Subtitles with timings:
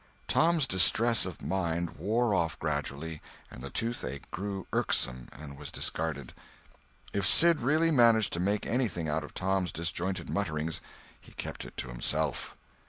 [0.27, 6.33] Tom's distress of mind wore off gradually and the toothache grew irksome and was discarded.
[7.13, 10.81] If Sid really managed to make anything out of Tom's disjointed mutterings,
[11.21, 12.57] he kept it to himself.